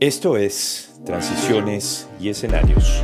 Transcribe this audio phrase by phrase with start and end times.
[0.00, 3.02] Esto es Transiciones y Escenarios.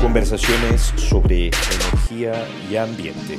[0.00, 3.36] Conversaciones sobre energía y ambiente.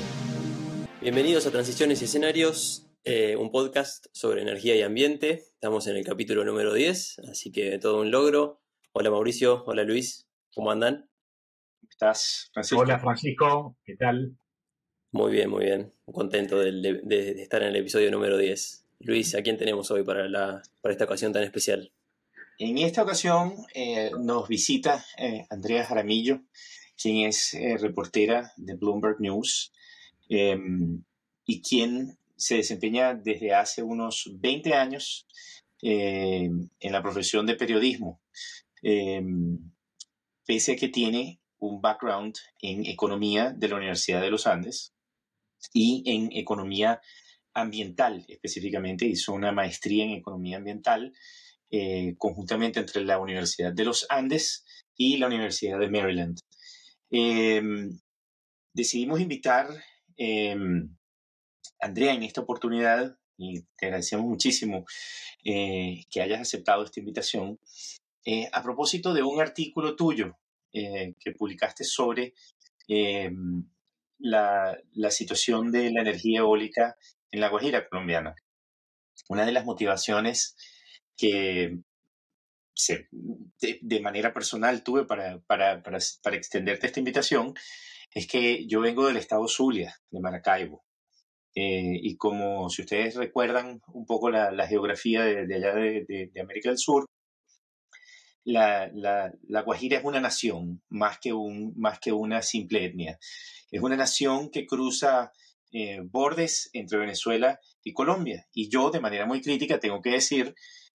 [0.99, 5.45] Bienvenidos a Transiciones y Escenarios, eh, un podcast sobre energía y ambiente.
[5.53, 8.59] Estamos en el capítulo número 10, así que todo un logro.
[8.91, 11.09] Hola Mauricio, hola Luis, ¿cómo andan?
[11.79, 12.81] ¿Cómo estás, Francisco?
[12.81, 14.37] Hola Francisco, ¿qué tal?
[15.13, 15.93] Muy bien, muy bien.
[16.11, 16.73] Contento de,
[17.03, 18.85] de estar en el episodio número 10.
[18.99, 21.93] Luis, ¿a quién tenemos hoy para, la, para esta ocasión tan especial?
[22.63, 26.43] En esta ocasión eh, nos visita eh, Andrea Jaramillo,
[26.95, 29.73] quien es eh, reportera de Bloomberg News
[30.29, 31.03] em,
[31.47, 35.25] y quien se desempeña desde hace unos 20 años
[35.81, 38.21] em, en la profesión de periodismo,
[38.83, 39.57] em,
[40.45, 44.93] pese a que tiene un background en economía de la Universidad de los Andes
[45.73, 47.01] y en economía
[47.55, 51.11] ambiental específicamente, hizo una maestría en economía ambiental
[51.73, 54.65] eh, conjuntamente entre la Universidad de los Andes
[54.97, 56.37] y la Universidad de Maryland.
[57.09, 57.97] Em,
[58.73, 59.83] decidimos invitar a
[60.17, 60.93] em,
[61.79, 64.83] Andrea en esta oportunidad y te agradecemos muchísimo
[65.45, 67.57] eh, que hayas aceptado esta invitación
[68.25, 70.37] eh, a propósito de un artículo tuyo
[70.73, 72.33] que publicaste sobre
[72.87, 73.65] em,
[74.19, 76.97] la, la, situación de la energía eólica
[77.31, 78.35] en la Guajira colombiana.
[79.29, 80.55] Una de las motivaciones
[81.17, 81.79] que
[83.81, 87.53] de, manera personal tuve para, para, para, para, extenderte esta invitación
[88.13, 90.83] es que yo vengo del estado Zulia, de Maracaibo.
[91.53, 96.69] Eh, y como si ustedes recuerdan un poco la, geografía de, allá de, de, América
[96.69, 97.05] del Sur,
[98.43, 103.19] la, la, la, Guajira es una nación más que, un, más que una simple etnia.
[103.69, 105.31] Es una nación que cruza
[105.71, 108.47] eh, bordes entre Venezuela y Colombia.
[108.53, 110.55] Y yo, de manera muy crítica, tengo que decir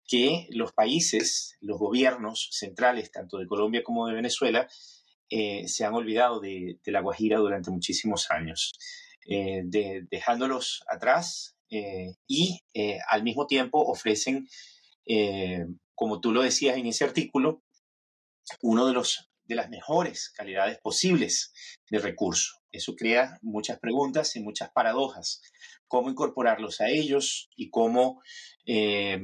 [0.06, 4.68] que los países, los gobiernos centrales, tanto de Colombia como de Venezuela,
[5.30, 8.74] eh, se han olvidado de, La Guajira durante muchísimos años,
[9.26, 9.62] eh,
[10.10, 12.60] dejándolos atrás eh, y
[13.08, 14.46] al mismo tiempo ofrecen,
[15.94, 17.62] como tú lo decías en ese artículo,
[18.60, 21.52] uno de los de las mejores calidades posibles
[21.90, 22.61] de recurso.
[22.72, 25.42] Eso crea muchas preguntas y muchas paradojas.
[25.86, 28.22] ¿Cómo incorporarlos a ellos y cómo
[28.66, 29.20] eh,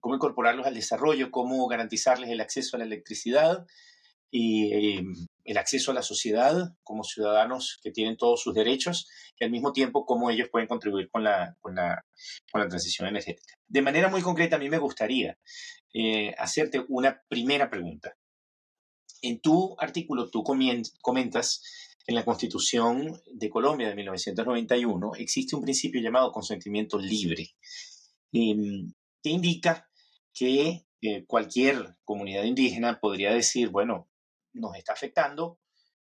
[0.00, 3.66] cómo incorporarlos al desarrollo, cómo garantizarles el acceso a la electricidad
[4.30, 5.04] y eh,
[5.44, 9.72] el acceso a la sociedad como ciudadanos que tienen todos sus derechos y al mismo
[9.72, 12.04] tiempo cómo ellos pueden contribuir con la, con la,
[12.52, 13.54] con la transición energética.
[13.66, 15.38] De manera muy concreta, a mí me gustaría
[15.94, 18.14] eh, hacerte una primera pregunta.
[19.22, 21.62] En tu artículo tú comentas
[22.08, 27.54] en la Constitución de Colombia de 1991 existe un principio llamado consentimiento libre
[28.32, 28.92] Em,
[29.22, 29.88] que indica
[30.34, 34.08] que eh, cualquier comunidad indígena podría decir, bueno,
[34.52, 35.58] nos está afectando,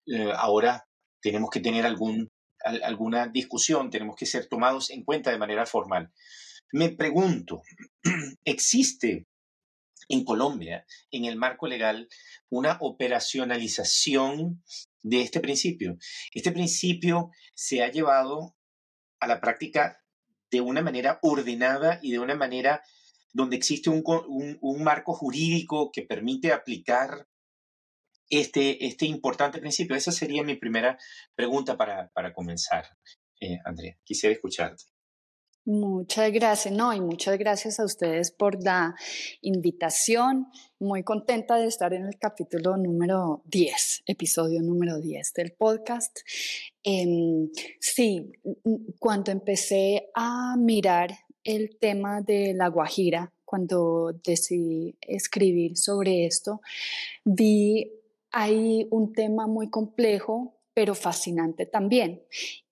[0.06, 0.88] eh, ahora
[1.22, 2.31] tenemos que tener algún,
[2.64, 6.12] alguna discusión, tenemos que ser tomados en cuenta de manera formal.
[6.72, 7.62] Me pregunto,
[8.46, 9.25] ¿existe
[10.10, 12.10] en Colombia, en el marco legal,
[12.50, 14.64] una operacionalización
[15.03, 15.97] de este principio?
[16.34, 18.56] Este principio se ha llevado
[19.19, 20.02] a la práctica
[20.50, 22.81] de una manera ordenada y de una manera
[23.34, 24.03] donde existe un,
[24.62, 27.28] un, marco jurídico que permite aplicar
[28.30, 29.96] este, este importante principio?
[29.96, 30.97] Esa sería mi primera
[31.36, 32.86] pregunta para, para comenzar,
[33.42, 33.97] eh, Andrea.
[34.03, 34.93] Quisiera escucharte.
[35.66, 38.96] Muchas gracias, no, y muchas gracias a ustedes por la
[39.40, 40.47] invitación.
[40.78, 46.19] Muy contenta de estar en el capítulo número 10, episodio número 10 del podcast.
[46.84, 48.34] Em, sí,
[49.00, 51.12] cuando empecé a mirar
[51.46, 56.59] el tema de la Guajira, cuando decidí escribir sobre esto,
[57.24, 57.90] vi
[58.31, 62.24] ahí un tema muy complejo, pero fascinante también.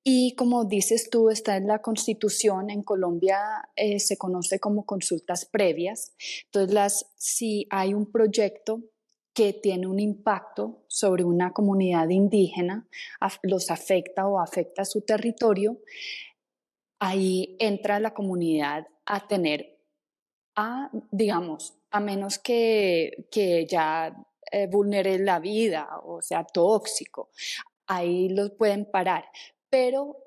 [0.04, 5.46] Y como dices tú, está en la constitución, en Colombia eh, se conoce como consultas
[5.46, 6.16] previas.
[6.46, 8.82] Entonces, las, si hay un proyecto
[9.34, 12.88] que tiene un impacto sobre una comunidad indígena,
[13.44, 15.80] los afecta o afecta a su territorio,
[17.00, 19.80] ahí entra la comunidad a tener,
[20.56, 24.16] a, digamos, a menos que, que ya
[24.52, 27.30] eh, vulnere la vida o sea tóxico,
[27.88, 29.26] ahí los pueden parar
[29.72, 30.18] pero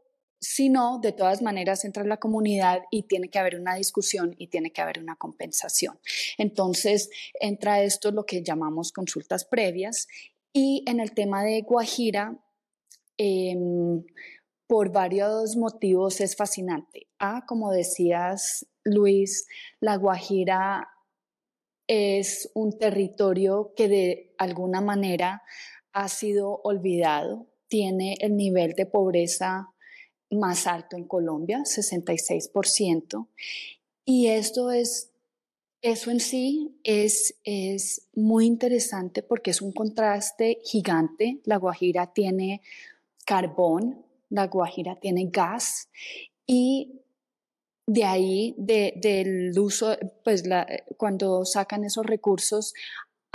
[0.41, 4.49] si no, de todas maneras entra la comunidad y tiene que haber una discusión y
[4.49, 5.99] tiene que haber una compensación.
[6.37, 7.09] Entonces,
[7.39, 10.09] entra esto lo que llamamos consultas previas
[10.53, 12.39] y en el tema de Guajira,
[13.17, 14.05] em,
[14.67, 17.09] por varios motivos es fascinante.
[17.19, 19.47] Ah, como decías, Luis,
[19.81, 20.89] la Guajira
[21.87, 25.43] es un territorio que de alguna manera
[25.95, 29.71] ha sido olvidado, tiene el nivel de pobreza
[30.31, 33.27] más alto en Colombia, 66%,
[34.05, 35.11] y esto es
[35.85, 41.41] eso en sí es, es muy interesante porque es un contraste gigante.
[41.45, 42.63] La Guajira tiene
[43.27, 45.91] carbón, la Guajira tiene gas
[46.47, 47.03] y
[47.87, 49.95] de ahí, del uso,
[50.25, 50.45] pues
[50.97, 52.73] cuando sacan esos recursos,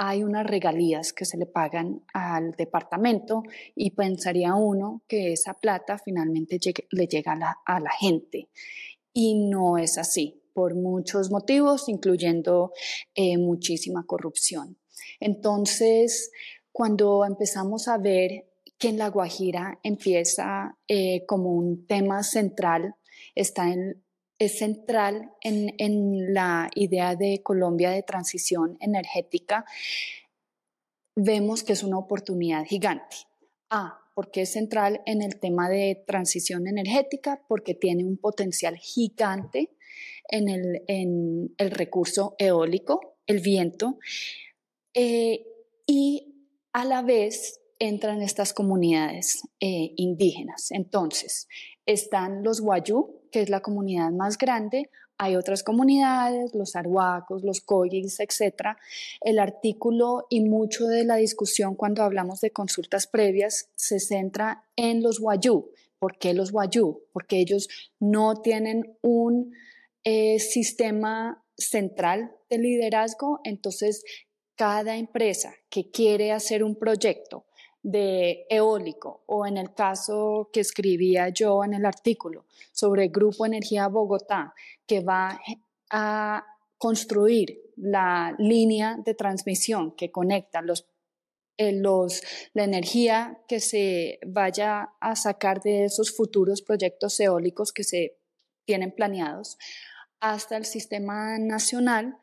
[0.01, 3.43] hay unas regalías que se le pagan al departamento
[3.75, 6.57] y pensaría uno que esa plata finalmente
[6.91, 7.33] le llega
[7.65, 8.47] a la, gente.
[9.11, 12.71] Y no es así por muchos motivos, incluyendo
[13.13, 14.77] eh, muchísima corrupción.
[15.19, 16.31] Entonces,
[16.71, 18.45] cuando empezamos a ver
[18.77, 22.95] que en La Guajira empieza eh, como un tema central,
[23.35, 24.01] está en,
[24.39, 29.65] es central en, en la idea de Colombia de transición energética,
[31.15, 33.17] vemos que es una oportunidad gigante.
[33.69, 39.75] A, porque es central en el tema de transición energética, porque tiene un potencial gigante
[40.29, 43.97] en el, en el recurso eólico, el viento,
[44.93, 45.45] eh,
[45.85, 50.71] y a la vez entran estas comunidades eh, indígenas.
[50.71, 51.47] Entonces,
[51.91, 54.89] están los Wayuu, que es la comunidad más grande,
[55.21, 58.77] hay otras comunidades, los arhuacos, los coyis, etc.
[59.19, 65.03] El artículo y mucho de la discusión cuando hablamos de consultas previas se centra en
[65.03, 65.71] los Wayuu.
[65.99, 67.01] ¿Por qué los Wayuu?
[67.11, 67.67] Porque ellos
[67.99, 69.53] no tienen un
[70.05, 74.05] eh, sistema central de liderazgo, entonces
[74.55, 77.45] cada empresa que quiere hacer un proyecto
[77.91, 83.87] de eólico o en el caso que escribía yo en el artículo sobre Grupo Energía
[83.87, 84.53] Bogotá,
[84.85, 85.39] que va
[85.89, 86.45] a
[86.77, 90.87] construir la línea de transmisión que conecta los,
[91.57, 92.21] eh, los,
[92.53, 98.17] la energía que se vaya a sacar de esos futuros proyectos eólicos que se
[98.65, 99.57] tienen planeados
[100.19, 102.17] hasta el sistema nacional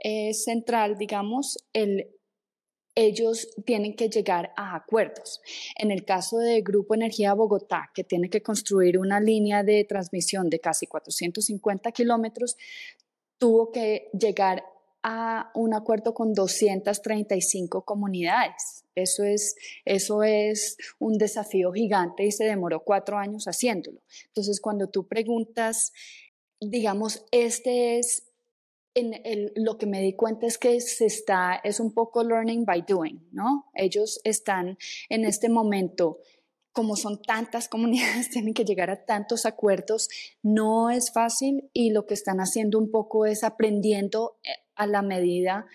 [0.00, 2.08] eh, central, digamos, el,
[2.94, 5.40] ellos tienen que llegar a acuerdos.
[5.76, 10.50] En el caso de Grupo Energía Bogotá, que tiene que construir una línea de transmisión
[10.50, 12.56] de casi 450 kilómetros,
[13.38, 14.64] tuvo que llegar
[15.02, 18.84] a un acuerdo con 235 comunidades.
[18.94, 24.00] Eso es, eso es un desafío gigante y se demoró cuatro años haciéndolo.
[24.28, 25.92] Entonces, cuando tú preguntas
[26.62, 28.31] digamos, este es
[28.94, 32.64] en el, lo que me di cuenta es que se está, es un poco learning
[32.64, 33.70] by doing, ¿no?
[33.74, 34.76] Ellos están
[35.08, 36.18] en este momento,
[36.72, 40.08] como son tantas comunidades, tienen que llegar a tantos acuerdos,
[40.42, 45.02] no es fácil y lo que están haciendo un poco es aprendiendo eh, a la
[45.02, 45.66] medida,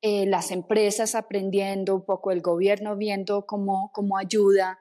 [0.00, 4.78] eh, las empresas aprendiendo, un poco el gobierno viendo cómo, cómo ayuda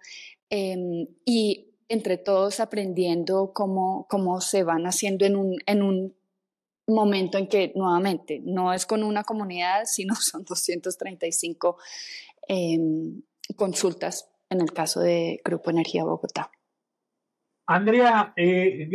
[0.50, 6.16] em, y entre todos aprendiendo cómo, cómo se van haciendo en un, en un
[6.88, 11.78] momento en que nuevamente no es con una comunidad, sino son 235
[12.48, 13.22] em,
[13.56, 16.52] consultas en el caso de Grupo Energía Bogotá.
[17.68, 18.90] Andrea, eh,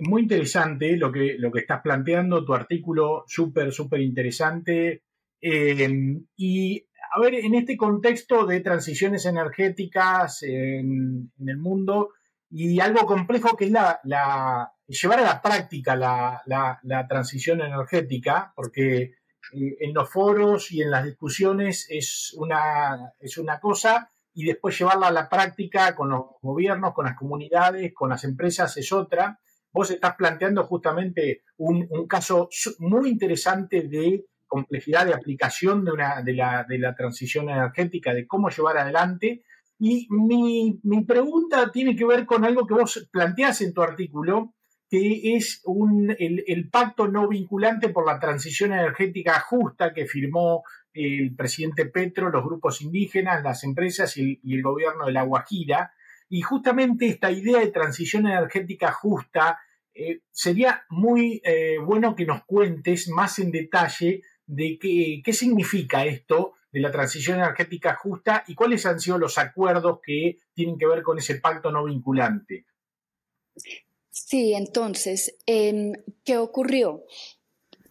[0.00, 5.02] muy interesante lo que, lo que estás planteando, tu artículo súper, súper interesante.
[5.40, 12.10] Em, y a ver, en este contexto de transiciones energéticas en, el mundo
[12.50, 19.02] y algo complejo que es la, llevar a la práctica la, transición energética, porque
[19.52, 24.78] eh, en los foros y en las discusiones es una, es una cosa y después
[24.78, 29.40] llevarla a la práctica con los gobiernos, con las comunidades, con las empresas es otra.
[29.72, 36.32] Vos estás planteando justamente un, caso muy interesante de complejidad de aplicación de, una, de,
[36.32, 39.42] la, de la transición energética, de cómo llevar adelante.
[39.78, 44.54] Y mi, mi, pregunta tiene que ver con algo que vos planteás en tu artículo,
[44.88, 50.62] que es un, el, pacto no vinculante por la transición energética justa que firmó
[50.94, 55.92] el presidente Petro, los grupos indígenas, las empresas y, el gobierno de La Guajira.
[56.30, 59.58] Y justamente esta idea de transición energética justa,
[59.94, 66.04] eh, sería muy eh, bueno que nos cuentes más en detalle de qué, qué significa
[66.04, 70.86] esto de la transición energética justa y cuáles han sido los acuerdos que tienen que
[70.86, 72.66] ver con ese pacto no vinculante.
[74.30, 77.06] Sí, entonces, em, ¿qué ocurrió?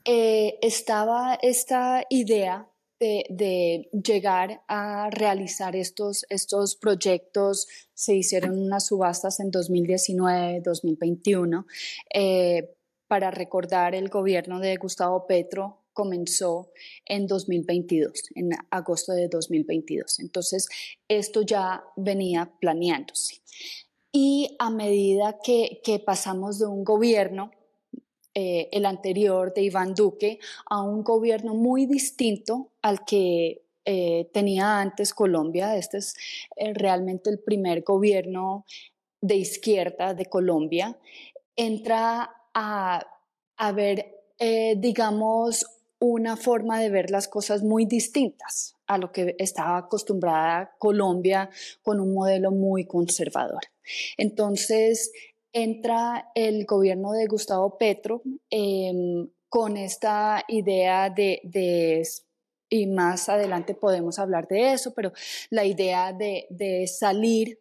[0.06, 9.40] Eh, estaba esta idea de, llegar a realizar estos, estos proyectos, se hicieron unas subastas
[9.40, 11.66] en 2019, 2021,
[12.14, 12.70] eh,
[13.08, 16.72] para recordar el gobierno de Gustavo Petro comenzó
[17.08, 20.20] en 2022, en agosto de 2022.
[20.20, 20.68] Entonces,
[21.08, 23.42] esto ya venía planeándose.
[24.12, 27.52] Y a medida que, pasamos de un gobierno,
[28.34, 34.80] eh, el anterior de Iván Duque, a un gobierno muy distinto al que eh, tenía
[34.80, 36.16] antes Colombia, este es
[36.56, 38.66] eh, realmente el primer gobierno
[39.22, 40.98] de izquierda de Colombia,
[41.56, 43.06] entra a,
[43.58, 44.14] a ver,
[44.78, 45.66] digamos,
[46.00, 51.50] una forma de ver las cosas muy distintas a lo que estaba acostumbrada Colombia
[51.82, 53.62] con un modelo muy conservador.
[54.18, 55.12] Entonces
[55.54, 62.04] entra el gobierno de Gustavo Petro em, con esta idea de,
[62.70, 65.14] y más adelante podemos hablar de eso, pero
[65.50, 67.60] la idea de, salir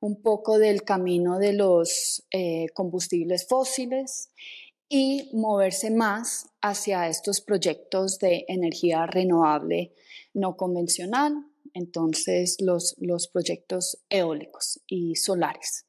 [0.00, 4.30] un poco del camino de los eh, combustibles fósiles
[4.88, 9.92] y moverse más hacia estos proyectos de energía renovable
[10.32, 11.44] no convencional,
[11.76, 15.86] entonces los, los proyectos eólicos y solares.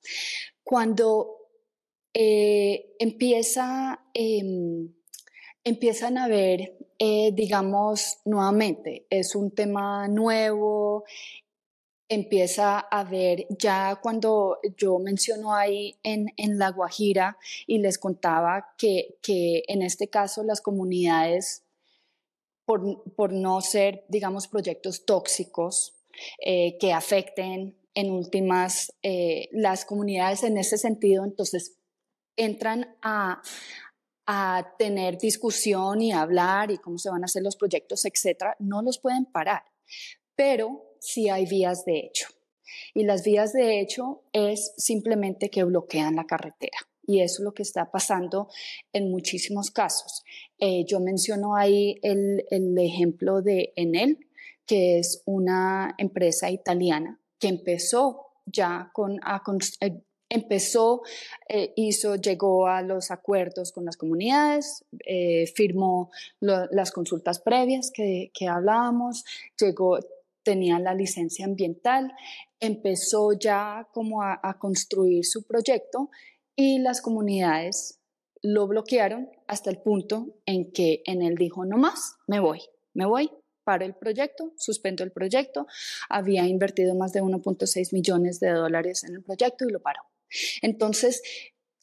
[0.63, 1.37] Cuando
[2.13, 4.93] eh, empieza, em,
[5.63, 11.05] empiezan a ver, eh, digamos, nuevamente, es un tema nuevo
[12.09, 19.17] empieza a ver ya cuando yo menciono ahí en, La Guajira y les contaba que,
[19.67, 21.63] en este caso las comunidades,
[22.67, 25.95] por, no ser, digamos, proyectos tóxicos
[26.45, 31.77] eh, que afecten en últimas eh, las comunidades en ese sentido, entonces
[32.35, 33.41] entran a,
[34.25, 38.81] a tener discusión y hablar y cómo se van a hacer los proyectos, etcétera, no
[38.81, 39.63] los pueden parar.
[40.35, 42.27] Pero si hay vías de hecho.
[42.93, 46.77] Y las vías de hecho es simplemente que bloquean la carretera.
[47.07, 48.49] Y eso es lo que está pasando
[48.93, 50.23] en muchísimos casos.
[50.59, 52.43] Eh, yo menciono ahí el,
[52.77, 54.19] ejemplo de Enel,
[54.65, 59.19] que es una empresa italiana que empezó ya con,
[59.79, 61.01] eh, empezó,
[61.47, 64.83] eh, hizo, llegó a los acuerdos con las comunidades,
[65.55, 66.11] firmó
[66.41, 69.23] las consultas previas que, que hablábamos,
[69.57, 69.99] llegó,
[70.43, 72.13] tenía la licencia ambiental,
[72.61, 76.09] empezó ya como a, construir su proyecto
[76.57, 78.01] y las comunidades
[78.41, 82.61] lo bloquearon hasta el punto en que en él dijo, no más, me voy,
[82.93, 83.31] me voy,
[83.63, 85.67] paro el proyecto, suspendo el proyecto,
[86.09, 90.01] había invertido más de 1.6 millones de dólares en el proyecto y lo paró.
[90.61, 91.21] Entonces,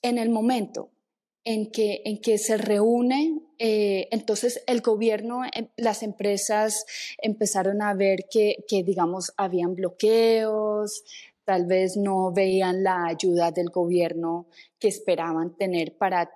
[0.02, 0.90] en el momento
[1.44, 6.86] en que, en que se reúne, eh, entonces el gobierno, em, las empresas
[7.18, 11.04] empezaron a ver que, que, digamos, habían bloqueos,
[11.44, 14.48] tal vez no veían la ayuda del gobierno
[14.78, 16.30] que esperaban tener para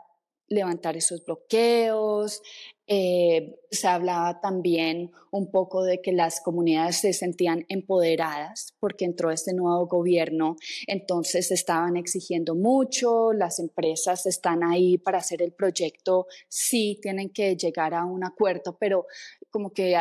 [0.49, 2.43] levantar esos bloqueos.
[2.87, 9.31] Eh, se hablaba también un poco de que las comunidades se sentían empoderadas porque entró
[9.31, 16.29] este nuevo gobierno, entonces estaban exigiendo mucho, las empresas están ahí para hacer el proyecto,
[16.49, 19.05] sí tienen que llegar a un acuerdo, pero
[19.51, 20.01] como que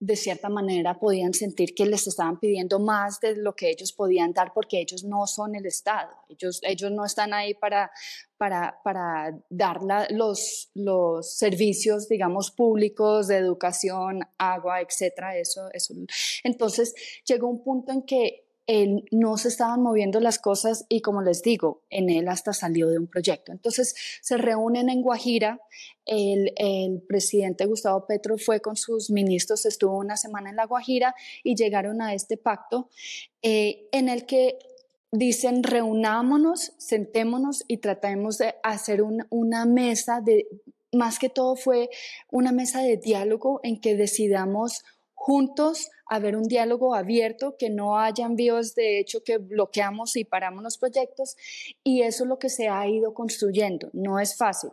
[0.00, 4.32] de cierta manera podían sentir que les estaban pidiendo más de lo que ellos podían
[4.32, 7.90] dar porque ellos no son el Estado, ellos, ellos no están ahí para,
[8.36, 15.36] para, para dar los, los servicios, digamos, públicos de educación, agua, etcétera.
[15.36, 15.94] Eso, eso.
[16.44, 18.47] Entonces llegó un punto en que
[19.10, 22.98] no se estaban moviendo las cosas y como les digo, en él hasta salió de
[22.98, 23.50] un proyecto.
[23.50, 25.60] Entonces se reúnen en Guajira,
[26.04, 26.52] el,
[27.08, 32.02] presidente Gustavo Petro fue con sus ministros, estuvo una semana en La Guajira y llegaron
[32.02, 32.90] a este pacto
[33.42, 34.58] eh, en el que
[35.10, 40.46] dicen reunámonos, sentémonos y tratemos de hacer una mesa de,
[40.92, 41.88] más que todo fue
[42.30, 44.84] una mesa de diálogo en que decidamos
[45.14, 50.62] juntos haber un diálogo abierto, que no haya envíos de hecho que bloqueamos y paramos
[50.62, 51.36] los proyectos
[51.84, 53.90] y eso es lo que se ha ido construyendo.
[53.92, 54.70] No es fácil,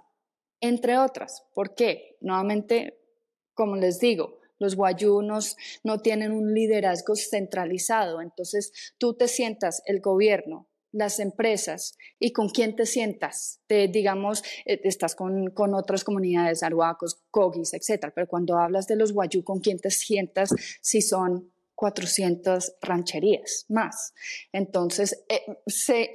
[0.61, 1.43] entre otras.
[1.53, 2.17] ¿Por qué?
[2.21, 2.97] Nuevamente,
[3.53, 9.99] como les digo, los guayunos no tienen un liderazgo centralizado, entonces tú te sientas el
[9.99, 13.59] gobierno, las empresas y con quién te sientas.
[13.67, 18.95] Te, digamos, eh, estás con, con, otras comunidades, arhuacos, cogis, etcétera, pero cuando hablas de
[18.95, 24.13] los guayú, ¿con quién te sientas si son 400 rancherías más?
[24.53, 25.41] Entonces, eh,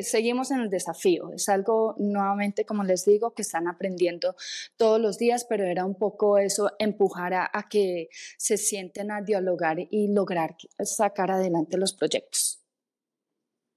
[0.00, 1.30] seguimos en el desafío.
[1.34, 4.34] Es algo, nuevamente, como les digo, que están aprendiendo
[4.78, 8.08] todos los días, pero era un poco eso, empujar a, a que
[8.38, 12.59] se sienten a dialogar y lograr sacar adelante los proyectos.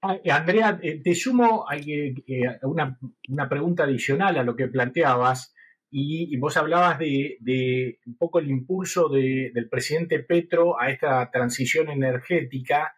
[0.06, 2.14] Ah, eh, Andrea, eh, te sumo eh,
[2.62, 5.54] una, una, pregunta adicional a lo que planteabas,
[5.90, 12.94] y, vos hablabas de, un poco el impulso del presidente Petro a esta transición energética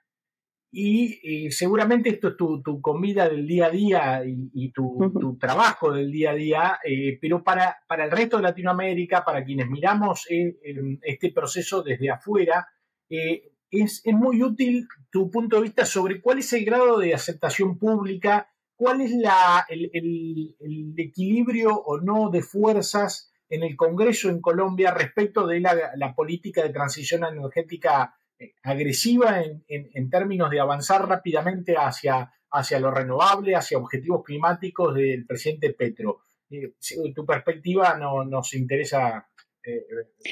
[0.72, 6.32] y, seguramente esto es tu, comida del día a día y, tu, trabajo del día
[6.32, 10.56] a día, eh, pero para, para el resto de Latinoamérica, para quienes miramos eh,
[11.02, 12.66] este proceso desde afuera,
[13.08, 17.78] eh, es, muy útil tu punto de vista sobre cuál es el grado de aceptación
[17.78, 24.92] pública, cuál es la, el, equilibrio o no de fuerzas en el Congreso en Colombia
[24.92, 32.32] respecto de la, política de transición energética eh, agresiva en, términos de avanzar rápidamente hacia,
[32.50, 36.20] hacia lo renovable, hacia objetivos climáticos del presidente Petro.
[36.50, 36.74] Eh,
[37.14, 39.28] tu perspectiva no, nos interesa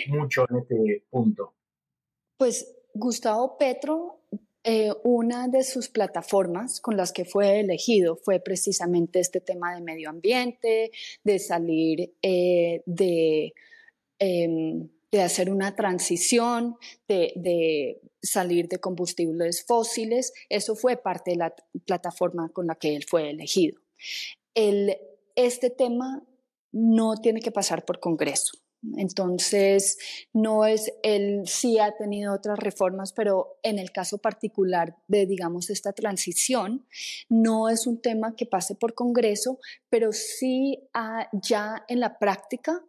[0.08, 1.54] mucho en este punto.
[2.36, 4.20] Pues Gustavo Petro,
[4.62, 9.82] eh, una de sus plataformas con las que fue elegido fue precisamente este tema de
[9.82, 10.92] medio ambiente,
[11.24, 12.82] de salir eh,
[14.18, 16.76] em, de, hacer una transición,
[17.08, 20.32] de, salir de combustibles fósiles.
[20.48, 23.80] Eso fue parte de la plataforma con la que él fue elegido.
[24.54, 26.22] este tema
[26.72, 28.63] no tiene que pasar por Congreso.
[28.96, 29.98] Entonces,
[30.32, 35.70] no es, él sí ha tenido otras reformas, pero en el caso particular de, digamos,
[35.70, 36.86] esta transición,
[37.28, 40.78] no es un tema que pase por Congreso, pero sí
[41.42, 42.82] ya en la práctica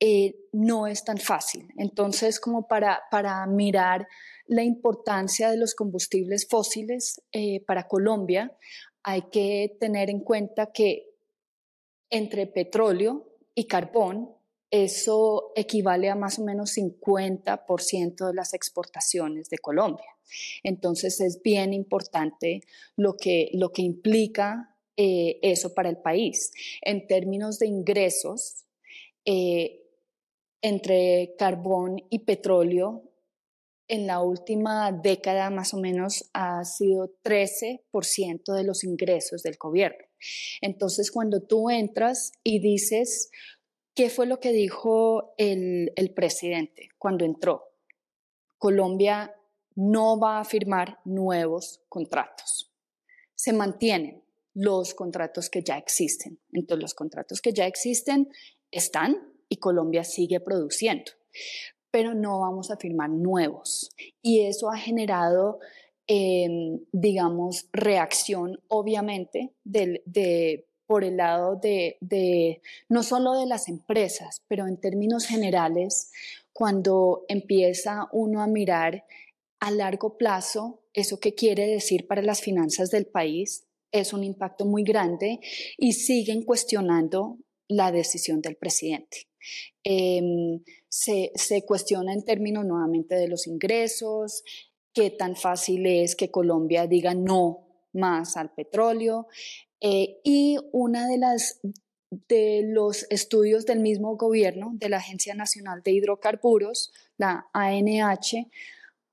[0.00, 1.68] eh, no es tan fácil.
[1.76, 4.08] Entonces, como para, para mirar
[4.46, 8.56] la importancia de los combustibles fósiles eh, para Colombia,
[9.02, 11.08] hay que tener en cuenta que
[12.10, 14.30] entre petróleo y carbón,
[14.72, 20.06] eso equivale a más o menos 50% de las exportaciones de Colombia.
[20.62, 22.62] Entonces es bien importante
[22.96, 26.52] lo que, lo que implica eh, eso para el país.
[26.80, 28.64] En términos de ingresos,
[29.26, 29.82] eh,
[30.62, 33.10] entre carbón y petróleo,
[33.88, 40.06] en la última década más o menos ha sido 13% de los ingresos del gobierno.
[40.62, 43.30] Entonces, cuando tú entras y dices,
[43.94, 47.74] ¿Qué fue lo que dijo el, presidente cuando entró?
[48.56, 49.34] Colombia
[49.74, 52.72] no va a firmar nuevos contratos.
[53.34, 54.22] Se mantienen
[54.54, 56.40] los contratos que ya existen.
[56.52, 58.30] Entonces, los contratos que ya existen
[58.70, 61.12] están y Colombia sigue produciendo,
[61.90, 63.90] pero no vamos a firmar nuevos.
[64.22, 65.58] Y eso ha generado,
[66.06, 74.66] em, digamos, reacción, obviamente, de por el lado de, no solo de las empresas, pero
[74.66, 76.12] en términos generales,
[76.52, 79.06] cuando empieza uno a mirar
[79.58, 84.66] a largo plazo eso que quiere decir para las finanzas del país, es un impacto
[84.66, 85.40] muy grande
[85.78, 89.28] y siguen cuestionando la decisión del presidente.
[89.84, 94.44] Em, se, se, cuestiona en términos nuevamente de los ingresos,
[94.92, 99.26] qué tan fácil es que Colombia diga no más al petróleo.
[99.84, 101.60] Eh, y una de las
[102.28, 108.50] de los estudios del mismo gobierno, de la Agencia Nacional de Hidrocarburos, la ANH,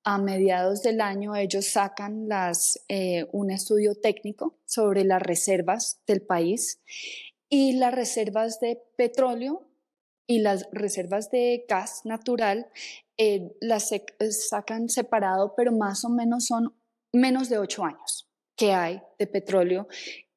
[0.04, 6.22] a mediados del año ellos sacan las, eh, un estudio técnico sobre las reservas del
[6.22, 6.82] país
[7.50, 9.66] y las reservas de petróleo
[10.28, 12.68] y las reservas de gas natural
[13.18, 13.92] eh, las
[14.30, 16.76] sacan separado, pero más o menos son
[17.12, 19.88] menos de ocho años que hay de petróleo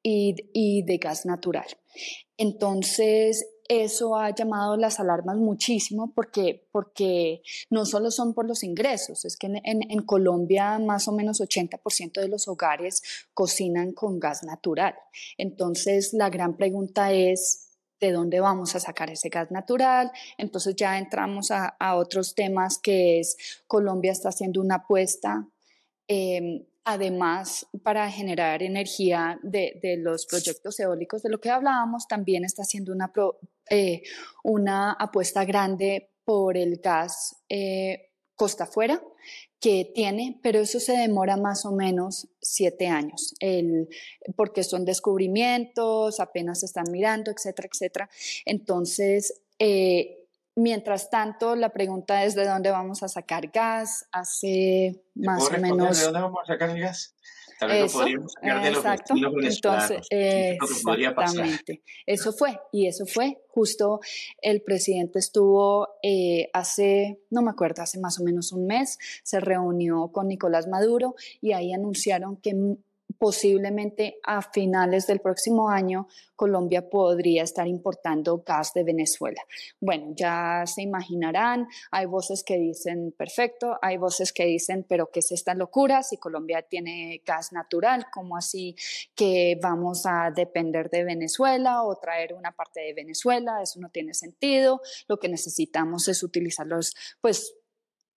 [0.03, 1.65] y, de gas natural.
[2.37, 9.23] Entonces, eso ha llamado las alarmas muchísimo porque, porque no solo son por los ingresos,
[9.23, 13.01] es que en, Colombia más o menos 80% de los hogares
[13.33, 14.95] cocinan con gas natural.
[15.37, 17.69] Entonces la gran pregunta es,
[18.01, 20.11] ¿de dónde vamos a sacar ese gas natural?
[20.37, 25.47] Entonces ya entramos a, a otros temas que es, Colombia está haciendo una apuesta.
[26.09, 32.63] Eh, Además, para generar energía de, los proyectos eólicos de lo que hablábamos, también está
[32.63, 33.11] haciendo una,
[33.69, 34.03] eh,
[34.43, 39.01] una apuesta grande por el gas eh, costa afuera
[39.61, 43.33] que tiene, pero eso se demora más o menos siete años,
[44.35, 48.09] porque son descubrimientos, apenas se están mirando, etcétera, etcétera.
[48.43, 50.22] Entonces, eh,
[50.55, 54.07] Mientras tanto, la pregunta es de dónde vamos a sacar gas.
[54.11, 55.97] Hace más o menos.
[55.97, 57.15] ¿De dónde vamos a sacar el gas?
[57.59, 59.13] Tal vez lo podríamos sacar de los exacto.
[59.41, 61.83] Entonces, exactamente.
[62.05, 63.41] Eso fue, y eso fue.
[63.47, 63.99] Justo
[64.41, 69.39] el presidente estuvo eh, hace, no me acuerdo, hace más o menos un mes, se
[69.39, 72.77] reunió con Nicolás Maduro y ahí anunciaron que
[73.23, 79.41] posiblemente a finales del próximo año Colombia podría estar importando gas de Venezuela.
[79.79, 85.19] Bueno, ya se imaginarán, hay voces que dicen perfecto, hay voces que dicen, pero ¿qué
[85.21, 86.03] es esta locura?
[86.03, 88.75] Si Colombia tiene gas natural, ¿cómo así
[89.15, 93.61] que vamos a depender de Venezuela o traer una parte de Venezuela?
[93.63, 94.81] Eso no tiene sentido.
[95.07, 97.55] Lo que necesitamos es utilizar los, pues,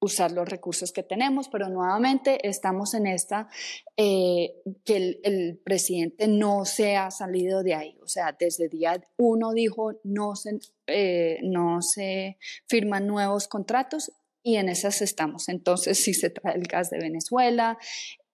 [0.06, 3.48] usar los recursos que tenemos, pero nuevamente estamos en esta,
[3.96, 7.98] eh, que el, presidente no se ha salido de ahí.
[8.02, 14.56] O sea, desde día uno dijo no se, eh, no se firman nuevos contratos y
[14.56, 15.48] en esas estamos.
[15.48, 17.78] Entonces, si se trae el gas de Venezuela,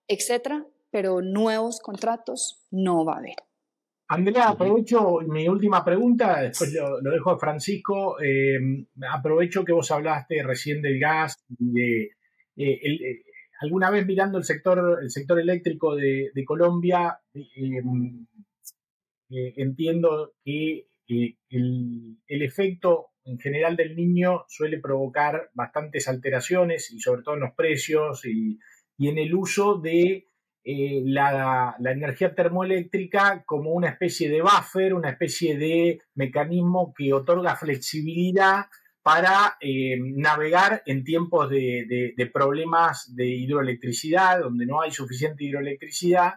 [0.07, 3.35] etcétera, pero nuevos contratos no va a haber.
[4.13, 8.21] Andrea, aprovecho mi última pregunta, después lo, dejo a Francisco.
[8.21, 8.59] Eh,
[9.11, 11.43] aprovecho que vos hablaste recién del gas.
[11.47, 12.11] De, eh,
[12.55, 13.23] eh,
[13.61, 17.19] alguna vez mirando el sector, el sector eléctrico de, Colombia,
[19.29, 20.85] entiendo que
[21.49, 27.53] el, efecto en general del niño suele provocar bastantes alteraciones y sobre todo en los
[27.55, 28.59] precios y
[28.99, 30.27] en el uso de
[30.65, 37.57] eh, la, energía termoeléctrica como una especie de buffer, una especie de mecanismo que otorga
[37.57, 38.67] flexibilidad
[39.01, 46.35] para eh, navegar en tiempos de, problemas de hidroelectricidad, donde no hay suficiente hidroelectricidad.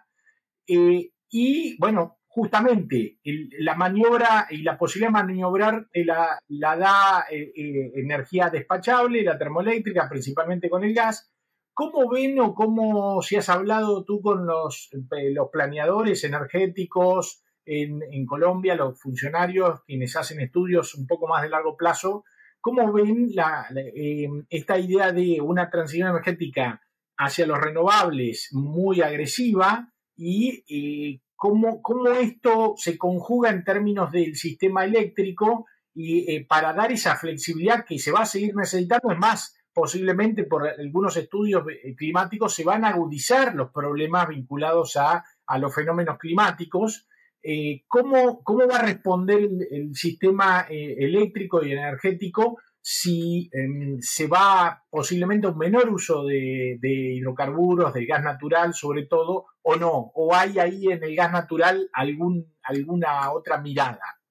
[0.66, 3.18] Eh, y bueno, justamente
[3.60, 10.68] la maniobra y la posibilidad de maniobrar la, la da energía despachable, la termoeléctrica, principalmente
[10.68, 11.30] con el gas,
[11.76, 18.74] ¿Cómo ven o cómo, si has hablado tú con los, eh, planeadores energéticos en, Colombia,
[18.74, 22.24] los funcionarios, quienes hacen estudios un poco más de largo plazo,
[22.62, 23.30] cómo ven
[23.76, 26.80] eh, esta idea de una transición energética
[27.18, 31.82] hacia los renovables muy agresiva y eh, cómo,
[32.18, 38.12] esto se conjuga en términos del sistema eléctrico y para dar esa flexibilidad que se
[38.12, 39.10] va a seguir necesitando?
[39.12, 44.96] Es más, posiblemente por algunos estudios eh, climáticos se van a agudizar los problemas vinculados
[44.96, 45.22] a,
[45.58, 47.06] los fenómenos climáticos.
[47.42, 54.82] Eh, ¿cómo, va a responder el, sistema eh, eléctrico y energético si em, se va
[54.88, 60.10] posiblemente a un menor uso de, hidrocarburos, de gas natural sobre todo, o no?
[60.14, 64.22] ¿O hay ahí en el gas natural algún, alguna otra mirada?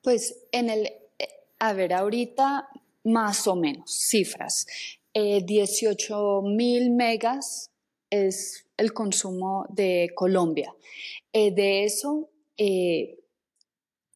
[0.00, 0.88] Pues en el,
[1.58, 2.68] a ver, ahorita
[3.04, 4.66] más o menos, cifras.
[5.14, 7.70] 18 eh, mil megas
[8.10, 10.74] es el consumo de Colombia.
[11.32, 13.18] Eh, de eso, eh,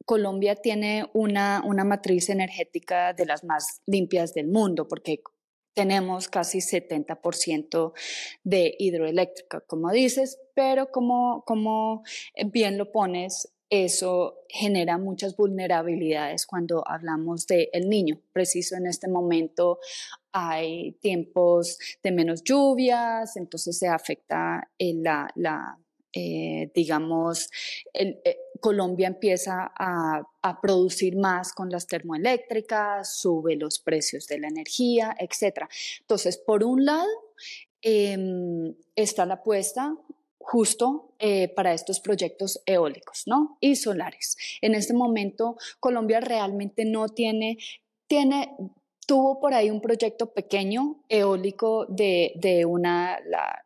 [0.04, 5.22] Colombia tiene una, una, matriz energética de las más limpias del mundo, porque
[5.74, 7.92] tenemos casi 70%
[8.44, 12.02] de hidroeléctrica, como dices, pero como, como
[12.46, 18.20] bien lo pones, eso genera muchas vulnerabilidades cuando hablamos del el niño.
[18.30, 19.78] Preciso en este momento
[20.30, 25.78] hay tiempos de menos lluvias, entonces se afecta la, la
[26.12, 27.48] eh, digamos,
[27.94, 28.20] eh,
[28.60, 35.16] Colombia empieza a, a, producir más con las termoeléctricas, sube los precios de la energía,
[35.18, 35.62] etc.
[36.00, 37.08] Entonces, por un lado,
[37.80, 39.96] em, está la apuesta
[40.42, 43.56] justo eh, para estos proyectos eólicos ¿no?
[43.60, 44.36] y solares.
[44.60, 47.58] En este momento, Colombia realmente no tiene,
[48.06, 48.54] tiene
[49.06, 53.62] tuvo por ahí un proyecto pequeño eólico de, de una la,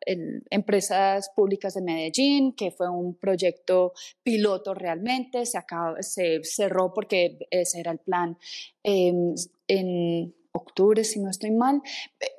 [0.51, 7.39] empresas públicas de Medellín, que fue un proyecto piloto realmente, se, acabó, se cerró porque
[7.51, 8.39] ese era el plan
[8.83, 9.35] em,
[9.69, 11.83] en octubre, si no estoy mal.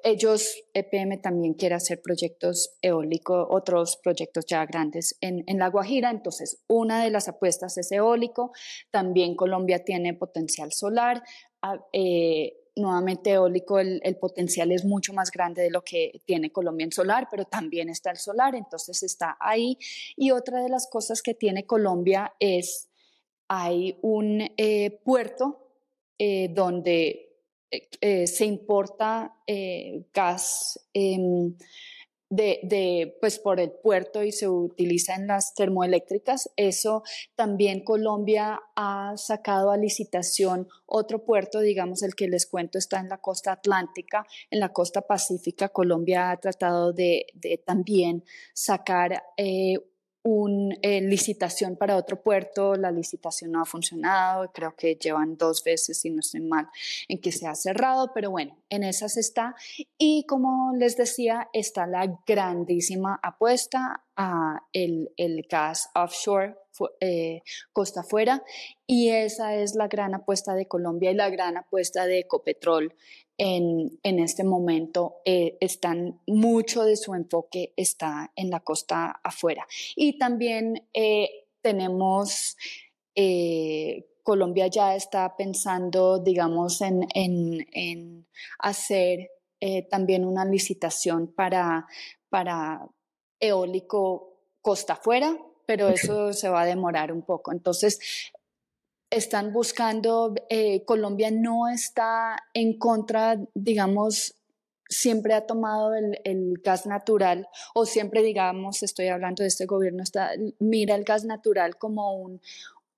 [0.03, 6.09] Ellos, EPM también quiere hacer proyectos eólicos, otros proyectos ya grandes en, La Guajira.
[6.09, 8.51] Entonces, una de las apuestas es eólico.
[8.91, 11.23] También Colombia tiene potencial solar.
[11.61, 16.51] Ah, eh, nuevamente eólico, el, el, potencial es mucho más grande de lo que tiene
[16.51, 19.77] Colombia en solar, pero también está el solar, entonces está ahí.
[20.15, 22.89] Y otra de las cosas que tiene Colombia es,
[23.47, 25.67] hay un eh, puerto
[26.19, 27.26] eh, donde
[27.69, 31.55] eh, eh, se importa eh, gas em,
[32.29, 36.49] de, pues por el puerto y se utiliza en las termoeléctricas.
[36.55, 37.03] Eso
[37.35, 43.09] también Colombia ha sacado a licitación otro puerto, digamos el que les cuento está en
[43.09, 45.69] la costa atlántica, en la costa pacífica.
[45.69, 49.23] Colombia ha tratado de, de también sacar
[50.27, 55.63] una eh, licitación para otro puerto, la licitación no ha funcionado, creo que llevan dos
[55.63, 56.67] veces, si no estoy mal,
[57.07, 59.55] en que se ha cerrado, pero bueno, en esas está.
[59.97, 66.55] Y como les decía, está la grandísima apuesta a el, el gas offshore,
[66.99, 68.43] eh, costa afuera,
[68.85, 72.93] y esa es la gran apuesta de Colombia y la gran apuesta de Ecopetrol
[73.37, 79.67] en, en este momento eh, están, mucho de su enfoque está en la costa afuera.
[79.95, 82.57] Y también eh, tenemos,
[83.15, 88.27] eh, Colombia ya está pensando, digamos, en, en, en
[88.59, 89.31] hacer
[89.89, 91.87] también una licitación para,
[92.29, 92.87] para
[93.39, 97.51] eólico costa afuera, pero eso se va a demorar un poco.
[97.51, 98.31] Entonces,
[99.09, 104.35] están buscando, eh, Colombia no está en contra, digamos,
[104.89, 110.31] siempre ha tomado el, gas natural o siempre, digamos, estoy hablando de este gobierno, está,
[110.59, 112.41] mira el gas natural como un,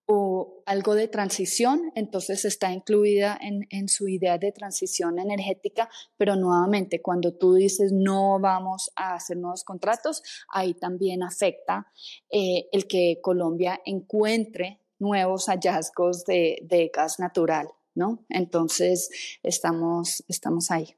[0.05, 6.35] o algo de transición, entonces está incluida en, en, su idea de transición energética, pero
[6.35, 11.91] nuevamente cuando tú dices no vamos a hacer nuevos contratos, ahí también afecta
[12.31, 18.25] eh, el que Colombia encuentre nuevos hallazgos de, gas natural, ¿no?
[18.29, 19.09] Entonces,
[19.41, 20.95] estamos, estamos ahí.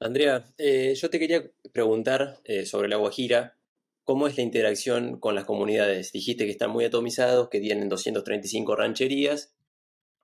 [0.00, 3.56] Andrea, eh, yo te quería preguntar eh, sobre la Guajira,
[4.04, 6.12] ¿cómo es la interacción con las comunidades?
[6.12, 9.54] Dijiste que están muy atomizados, que tienen 235 rancherías.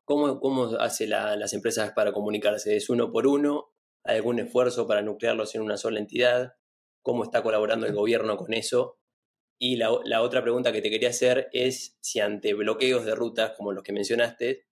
[0.05, 2.77] ¿Cómo, cómo hace las empresas para comunicarse?
[2.77, 3.73] ¿Es uno por uno?
[4.05, 6.57] ¿Hay algún esfuerzo para nuclearlos en una sola entidad?
[7.03, 8.99] ¿Cómo está colaborando el gobierno con eso?
[9.59, 13.73] Y la, otra pregunta que te quería hacer es si ante bloqueos de rutas como
[13.73, 14.67] los que mencionaste,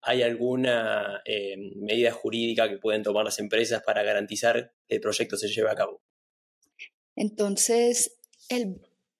[0.00, 5.36] ¿hay alguna eh, medida jurídica que pueden tomar las empresas para garantizar que el proyecto
[5.36, 6.00] se lleve a cabo?
[7.16, 8.18] Entonces,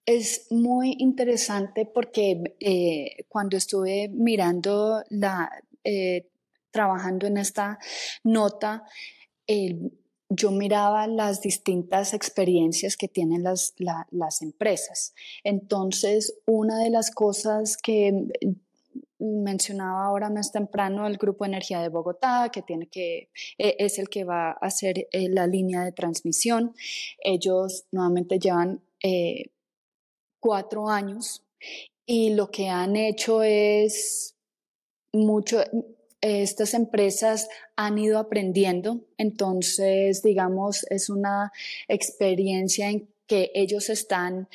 [0.07, 5.50] es muy interesante porque eh, cuando estuve mirando la,
[5.83, 6.28] eh,
[6.70, 7.78] trabajando en esta
[8.22, 8.85] nota,
[10.28, 13.74] yo miraba las distintas experiencias que tienen las,
[14.10, 15.14] las empresas.
[15.44, 18.28] Entonces, una de las cosas que
[19.18, 24.08] mencionaba ahora más temprano el Grupo Energía de Bogotá, que tiene que, e, es el
[24.08, 26.74] que va a hacer eh, la línea de transmisión.
[27.22, 29.50] Ellos nuevamente llevan eh,
[30.40, 31.44] cuatro años
[32.06, 34.37] y lo que han hecho es
[35.12, 35.62] mucho,
[36.24, 41.52] estas empresas han ido aprendiendo, entonces, digamos, es una
[41.87, 44.48] experiencia en que ellos están,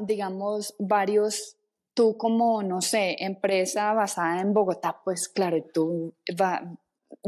[0.00, 1.56] digamos, varios,
[1.94, 6.62] tú como, no sé, empresa basada en Bogotá, pues claro, tú va,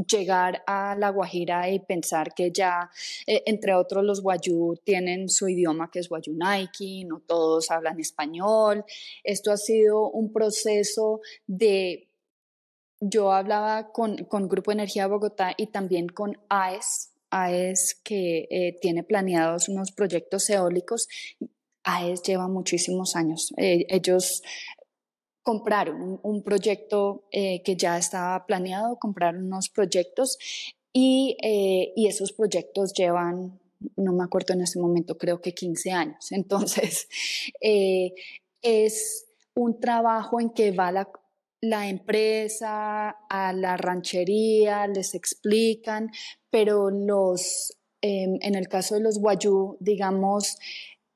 [0.08, 2.90] llegar a La Guajira y pensar que ya,
[3.26, 8.84] eh, entre otros, los guayú tienen su idioma que es guayunaiki, no todos hablan español.
[9.24, 12.05] Esto ha sido un proceso de
[13.00, 19.02] yo hablaba con, con Grupo Energía Bogotá y también con AES, AES que eh, tiene
[19.02, 21.08] planeados unos proyectos eólicos.
[21.84, 23.52] AES lleva muchísimos años.
[23.56, 24.42] Eh, ellos
[25.42, 30.38] compraron un, proyecto eh, que ya estaba planeado, compraron unos proyectos
[30.92, 31.36] y,
[31.94, 33.60] y esos proyectos llevan,
[33.96, 36.26] no me acuerdo en este momento, creo que 15 años.
[36.32, 37.08] Entonces,
[38.60, 41.08] es un trabajo en que va la,
[41.60, 46.10] la empresa, a la ranchería, les explican,
[46.50, 50.58] pero los, em, en el caso de los guayú, digamos,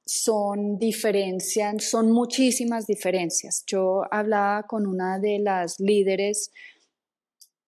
[0.05, 3.63] son diferencias, son muchísimas diferencias.
[3.67, 6.51] Yo hablaba con una de las líderes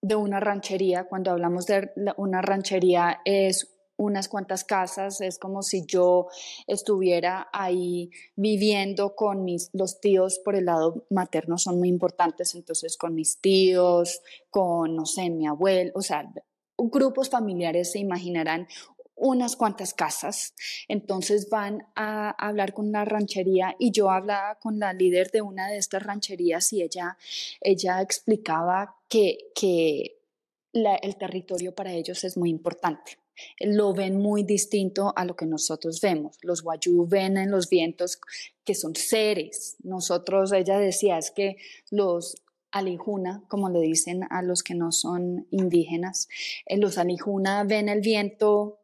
[0.03, 3.72] de una ranchería, cuando hablamos de una ranchería es
[4.03, 6.29] unas cuantas casas, es como si yo
[6.67, 12.97] estuviera ahí viviendo con mis, los tíos por el lado materno son muy importantes, entonces
[12.97, 16.33] con mis tíos, con, no sé, mi abuelo, o sea,
[16.77, 18.67] grupos familiares se imaginarán
[19.15, 20.55] unas cuantas casas,
[20.89, 25.69] entonces van a hablar con la ranchería y yo hablaba con la líder de una
[25.69, 27.17] de estas rancherías y ella,
[27.61, 30.19] ella explicaba que, que
[30.73, 33.22] el territorio para ellos es muy importante
[33.61, 36.39] lo ven muy distinto a lo que nosotros vemos.
[36.43, 38.21] Los guayú ven en los vientos
[38.65, 39.77] que son seres.
[39.83, 41.57] Nosotros, ella decía, es que
[41.91, 46.29] los alijuna, como le dicen a los que no son indígenas,
[46.67, 48.81] eh, los alijuna ven el viento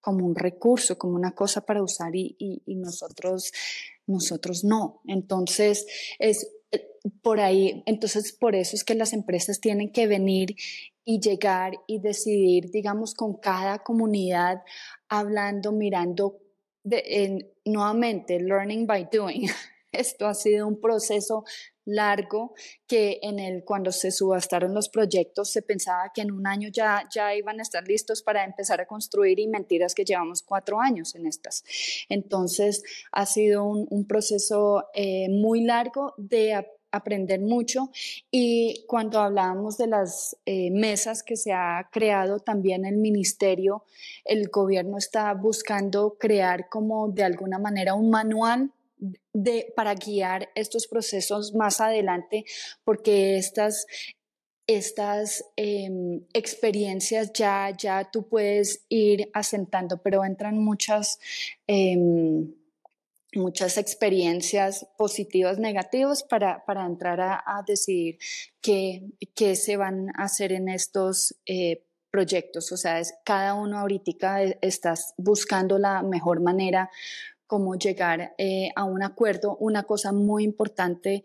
[0.00, 3.52] como un recurso, como una cosa para usar y, y nosotros,
[4.06, 5.02] nosotros no.
[5.06, 5.86] Entonces,
[6.18, 6.86] es eh,
[7.22, 10.56] por ahí, entonces por eso es que las empresas tienen que venir
[11.04, 14.62] y llegar y decidir, digamos, con cada comunidad,
[15.08, 16.38] hablando, mirando
[16.82, 19.48] de, nuevamente, learning by doing.
[19.92, 21.44] Esto ha sido un proceso
[21.84, 22.54] largo
[22.86, 27.08] que en el cuando se subastaron los proyectos se pensaba que en un año ya,
[27.12, 31.14] ya iban a estar listos para empezar a construir y mentiras que llevamos cuatro años
[31.16, 31.64] en estas.
[32.08, 37.90] Entonces ha sido un, proceso eh, muy largo de aprender mucho.
[38.30, 43.84] Y cuando hablábamos de las eh, mesas que se ha creado también el ministerio,
[44.24, 48.72] el gobierno está buscando crear como de alguna manera un manual
[49.32, 52.44] de, para guiar estos procesos más adelante,
[52.84, 53.86] porque estas,
[54.66, 61.18] estas em, experiencias ya, ya tú puedes ir asentando, pero entran muchas,
[61.66, 62.52] em,
[63.34, 68.18] muchas experiencias positivas, negativas, para, para entrar a, decidir
[68.60, 72.72] qué, qué, se van a hacer en estos eh, proyectos.
[72.72, 76.90] O sea, es, cada uno ahorita e, estás buscando la mejor manera
[77.46, 79.56] cómo llegar eh, a un acuerdo.
[79.58, 81.24] Una cosa muy importante,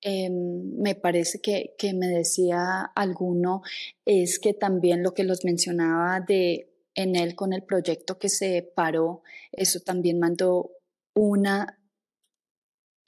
[0.00, 3.62] em, me parece que, que, me decía alguno,
[4.04, 8.62] es que también lo que los mencionaba de en él con el proyecto que se
[8.74, 10.75] paró, eso también mandó
[11.16, 11.80] una...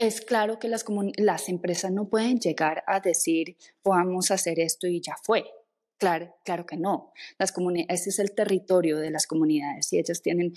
[0.00, 0.84] Es claro que las,
[1.16, 5.44] las empresas no pueden llegar a decir, vamos a hacer esto y ya fue.
[5.98, 7.12] Claro, claro que no.
[7.38, 7.52] Las
[7.88, 10.54] ese es el territorio de las comunidades y ellas tienen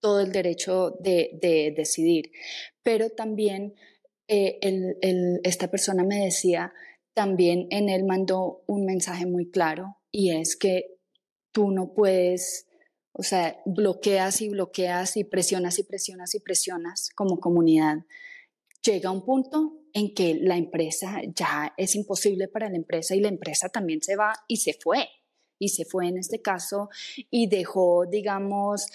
[0.00, 2.30] todo el derecho de, decidir.
[2.82, 3.74] Pero también
[4.28, 4.58] eh,
[5.44, 6.74] esta persona me decía,
[7.14, 10.96] también en él mandó un mensaje muy claro y es que
[11.52, 12.66] tú no puedes,
[13.12, 17.98] o sea, bloqueas y bloqueas y presionas y presionas y presionas como comunidad.
[18.82, 23.28] Llega un punto en que la empresa ya es imposible para la empresa y la
[23.28, 25.08] empresa también se va y se fue
[25.62, 26.90] y se fue en este caso
[27.30, 28.88] y dejó, digamos,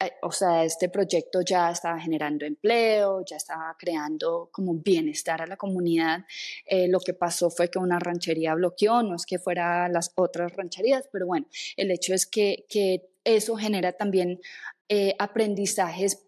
[0.00, 5.46] eh, o sea, este proyecto ya estaba generando empleo, ya estaba creando como bienestar a
[5.46, 6.24] la comunidad.
[6.64, 10.56] Eh, lo que pasó fue que una ranchería bloqueó, no es que fuera las otras
[10.56, 14.40] rancherías, pero bueno, el hecho es que, que eso genera también
[14.88, 16.22] eh, aprendizajes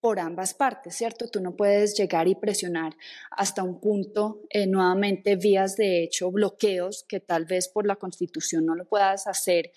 [0.00, 1.28] por ambas partes, ¿cierto?
[1.28, 2.94] Tú no puedes llegar y presionar
[3.30, 8.66] hasta un punto, eh, nuevamente vías de hecho, bloqueos que tal vez por la constitución
[8.66, 9.72] no lo puedas hacer,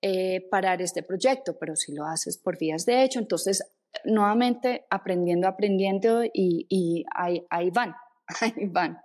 [0.00, 3.72] eh, parar este proyecto, pero si lo haces por vías de hecho, entonces
[4.04, 7.94] nuevamente aprendiendo, aprendiendo y, ahí, van,
[8.40, 8.98] ahí van.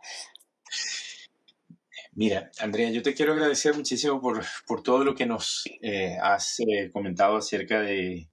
[2.17, 6.57] Mira, Andrea, yo te quiero agradecer muchísimo por, por todo lo que nos eh, has
[6.91, 8.27] comentado acerca de,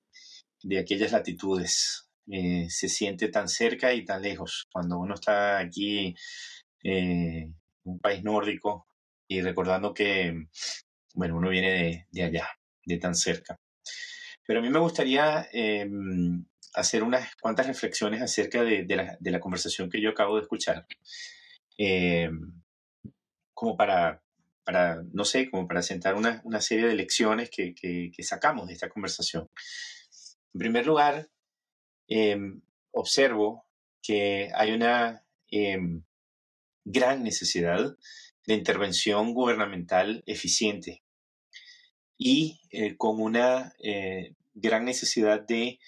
[0.62, 4.66] de aquellas latitudes eh, se siente tan cerca y tan lejos.
[4.72, 6.14] Cuando uno está aquí
[6.82, 8.86] eh, en un país nórdico
[9.28, 10.34] y recordando que,
[11.12, 12.48] bueno, uno viene de, allá,
[12.86, 13.60] de tan cerca.
[14.46, 18.86] Pero a mí me gustaría em, hacer unas cuantas reflexiones acerca de,
[19.20, 20.86] la, conversación que yo acabo de escuchar.
[21.76, 22.63] Em,
[23.54, 24.22] como para,
[24.64, 28.88] para, no sé, como para sentar una, serie de lecciones que, que, sacamos de esta
[28.88, 29.48] conversación.
[30.52, 31.28] En primer lugar,
[32.08, 32.60] Em,
[32.92, 33.64] observo
[34.02, 36.02] que hay una em,
[36.84, 37.96] gran necesidad
[38.46, 41.02] de intervención gubernamental eficiente
[42.18, 45.78] y eh, con una eh, gran necesidad de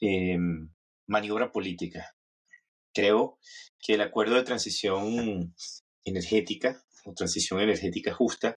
[0.00, 0.70] em,
[1.06, 2.16] maniobra política.
[2.94, 3.38] Creo
[3.78, 5.54] que el acuerdo de transición
[6.04, 8.56] energética o transición energética justa,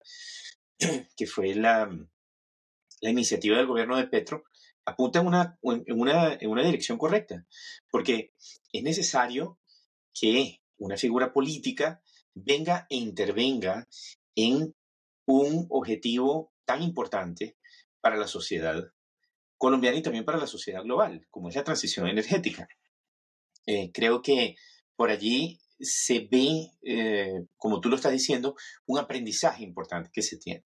[1.16, 1.90] que fue la,
[3.00, 4.44] la iniciativa del gobierno de Petro,
[4.84, 7.46] apunta en una, en, una, en una dirección correcta,
[7.90, 8.32] porque
[8.72, 9.58] es necesario
[10.12, 12.02] que una figura política
[12.34, 13.88] venga e intervenga
[14.34, 14.74] en
[15.26, 17.56] un objetivo tan importante
[18.00, 18.92] para la sociedad
[19.56, 22.66] colombiana y también para la sociedad global, como es la transición energética.
[23.66, 24.56] Eh, creo que
[24.96, 28.56] por allí se ve, eh, como tú lo estás diciendo,
[28.86, 30.64] un aprendizaje importante que se tiene.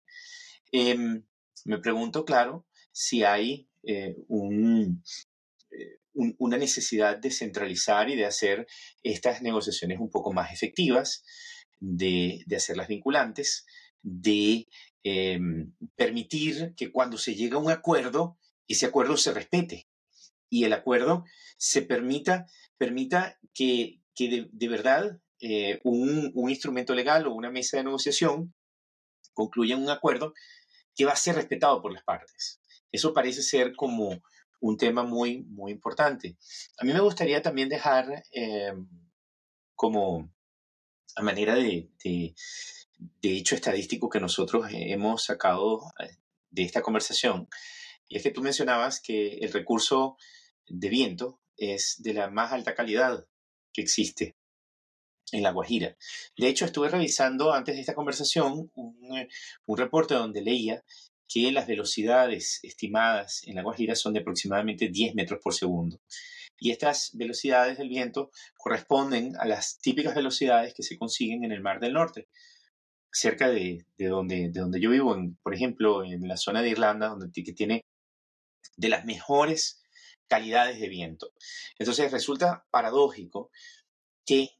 [0.72, 1.24] Em,
[1.64, 8.66] me pregunto, claro, si hay eh, eh, una necesidad de centralizar y de hacer
[9.02, 11.24] estas negociaciones un poco más efectivas,
[11.80, 13.66] de, hacerlas vinculantes,
[14.03, 14.68] de
[15.03, 18.38] em, permitir que cuando se llega a un acuerdo,
[18.68, 19.88] ese acuerdo se respete
[20.51, 21.24] y el acuerdo
[21.57, 22.46] se permita,
[22.76, 28.54] permita que, de, verdad eh, un, instrumento legal o una mesa de negociación
[29.32, 30.34] concluya un acuerdo
[30.94, 32.60] que va a ser respetado por las partes.
[32.92, 34.20] Eso parece ser como
[34.60, 36.36] un tema muy, muy importante.
[36.78, 38.74] A mí me gustaría también dejar eh,
[39.74, 40.30] como
[41.16, 42.34] a manera de, de,
[43.22, 46.16] hecho estadístico que nosotros hemos sacado eh,
[46.50, 47.48] de esta conversación,
[48.08, 50.16] y es que tú mencionabas que el recurso
[50.66, 53.26] de viento es de la más alta calidad
[53.72, 54.36] que existe
[55.32, 55.96] en La Guajira.
[56.36, 59.28] De hecho, estuve revisando antes de esta conversación un, eh,
[59.66, 60.82] un reporte donde leía
[61.28, 66.00] que las velocidades estimadas en La Guajira son de aproximadamente 10 metros por segundo.
[66.58, 71.62] Y estas velocidades del viento corresponden a las típicas velocidades que se consiguen en el
[71.62, 72.28] Mar del Norte,
[73.12, 77.30] cerca de, donde, de donde yo vivo, por ejemplo, en la zona de Irlanda, donde
[77.30, 77.84] que tiene
[78.76, 79.80] de las mejores
[80.31, 81.33] calidades de viento.
[81.78, 83.51] Entonces resulta paradójico
[84.24, 84.51] que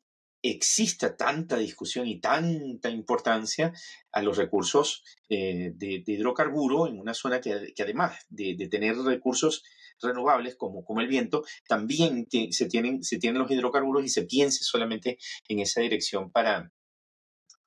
[0.43, 3.73] exista tanta discusión y tanta importancia
[4.11, 9.63] a los recursos eh, de, hidrocarburo en una zona que, además de, tener recursos
[10.03, 14.65] renovables como, como el viento, también se, tienen, se tienen los hidrocarburos y se piense
[14.65, 16.73] solamente en esa dirección para,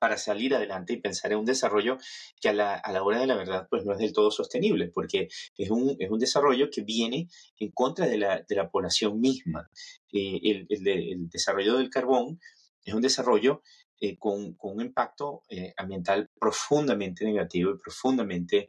[0.03, 1.97] para salir adelante y pensar en un desarrollo
[2.41, 5.69] que a la, hora de la verdad pues no es del todo sostenible, porque es
[5.69, 9.69] un, es un desarrollo que viene en contra de la, población misma.
[10.11, 12.41] Eh, el, desarrollo del carbón
[12.83, 13.61] es un desarrollo
[14.01, 18.67] eh, con, un impacto eh, ambiental profundamente negativo y profundamente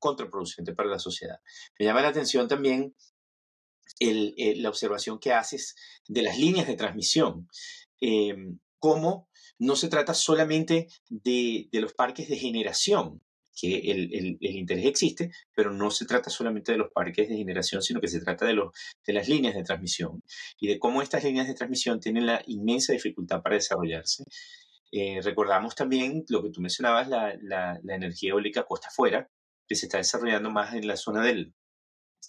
[0.00, 1.38] contraproducente para la sociedad.
[1.78, 2.96] Me llama la atención también
[4.00, 5.76] la observación que haces
[6.08, 7.48] de las líneas de transmisión.
[8.80, 9.27] cómo
[9.58, 13.22] no se trata solamente de, los parques de generación,
[13.60, 18.00] que el, interés existe, pero no se trata solamente de los parques de generación, sino
[18.00, 18.72] que se trata de, los,
[19.04, 20.22] de las líneas de transmisión
[20.60, 24.24] y de cómo estas líneas de transmisión tienen la inmensa dificultad para desarrollarse.
[24.92, 29.28] Eh, recordamos también lo que tú mencionabas, la, la energía eólica costa afuera,
[29.66, 31.52] que se está desarrollando más en la zona del,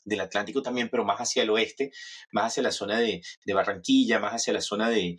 [0.03, 1.91] del Atlántico también, pero más hacia el oeste,
[2.31, 3.21] más hacia la zona de,
[3.53, 5.17] Barranquilla, más hacia la zona de,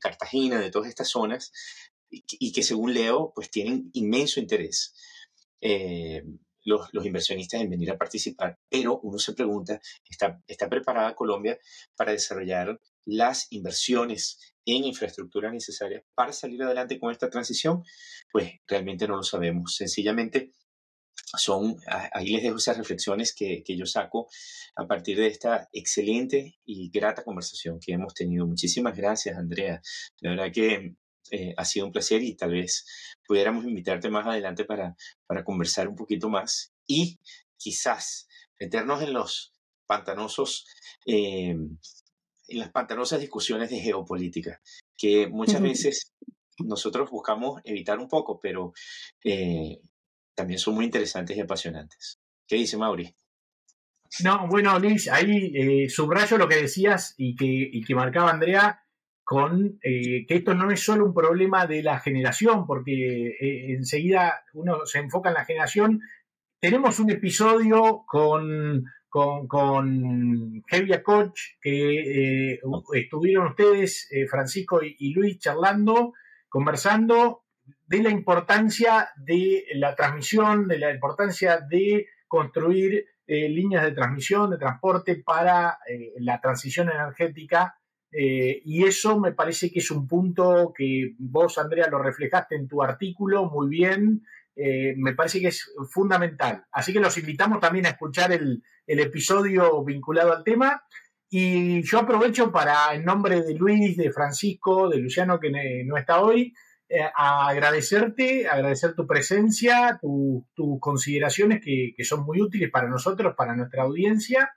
[0.00, 1.52] Cartagena, de todas estas zonas,
[2.10, 4.94] y, que según leo, pues tienen inmenso interés.
[5.60, 6.22] Eh,
[6.64, 11.58] los, inversionistas en venir a participar, pero uno se pregunta, ¿está, ¿está preparada Colombia
[11.96, 17.84] para desarrollar las inversiones en infraestructura necesarias para salir adelante con esta transición?
[18.32, 19.74] Pues realmente no lo sabemos.
[19.76, 20.52] Sencillamente
[21.36, 21.76] son,
[22.12, 24.28] ahí les dejo esas reflexiones que, que, yo saco
[24.76, 28.46] a partir de esta excelente y grata conversación que hemos tenido.
[28.46, 29.80] Muchísimas gracias, Andrea.
[30.20, 30.94] La verdad que
[31.30, 32.84] eh, ha sido un placer y tal vez
[33.26, 34.94] pudiéramos invitarte más adelante para,
[35.26, 37.18] para conversar un poquito más y
[37.56, 38.28] quizás
[38.60, 39.52] meternos en los
[39.86, 40.66] pantanosos,
[41.06, 41.56] eh,
[42.48, 44.60] en las pantanosas discusiones de geopolítica,
[44.96, 46.12] que muchas veces
[46.58, 48.72] nosotros buscamos evitar un poco, pero
[49.24, 49.80] eh,
[50.34, 52.20] también son muy interesantes y apasionantes.
[52.46, 53.14] ¿Qué dice Mauri?
[54.22, 58.80] No, bueno, Luis, ahí eh, subrayo lo que decías y que, que marcaba Andrea
[59.24, 64.44] con eh, que esto no es solo un problema de la generación, porque eh, enseguida
[64.52, 66.00] uno se enfoca en la generación.
[66.60, 72.60] Tenemos un episodio con, con, con Heavy Coach, que
[72.94, 76.12] estuvieron ustedes, Francisco y Luis, charlando,
[76.48, 77.43] conversando
[77.86, 84.50] de la importancia de la transmisión, de la importancia de construir eh, líneas de transmisión,
[84.50, 87.78] de transporte para eh, la transición energética.
[88.10, 92.68] Eh, y eso me parece que es un punto que vos, Andrea, lo reflejaste en
[92.68, 94.22] tu artículo muy bien.
[94.56, 96.64] me parece que es fundamental.
[96.70, 100.84] Así que los invitamos también a escuchar el, el episodio vinculado al tema.
[101.28, 105.50] Y yo aprovecho para, en nombre de Luis, de Francisco, de Luciano, que
[105.84, 106.54] no está hoy,
[107.02, 113.82] a agradecerte, agradecer tu presencia, tus consideraciones que, son muy útiles para nosotros, para nuestra
[113.82, 114.52] audiencia,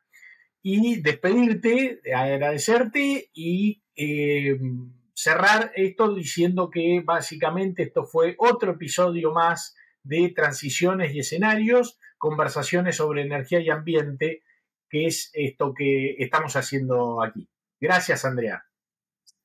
[0.61, 4.57] y despedirte, agradecerte y eh,
[5.13, 12.97] cerrar esto diciendo que básicamente esto fue otro episodio más de transiciones y escenarios, conversaciones
[12.97, 14.43] sobre energía y ambiente,
[14.89, 17.49] que es esto que estamos haciendo aquí.
[17.79, 18.63] Gracias, Andrea.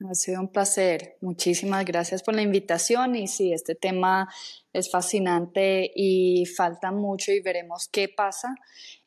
[0.09, 1.17] Ha sido un placer.
[1.21, 4.29] Muchísimas gracias por la invitación y sí, este tema
[4.73, 8.55] es fascinante y falta mucho y veremos qué pasa.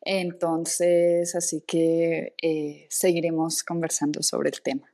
[0.02, 4.88] Entonces, así que eh, seguiremos conversando sobre el tema.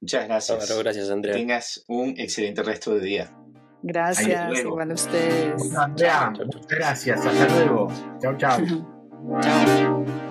[0.00, 0.78] Muchas gracias.
[0.78, 1.34] gracias, Andrea.
[1.34, 3.30] Tengas un excelente resto de día.
[3.82, 5.74] Gracias, igual a ustedes.
[5.76, 7.24] Andrea, muchas gracias.
[7.24, 7.88] Hasta luego.
[8.20, 8.60] Chao, chao.
[9.40, 10.23] chao.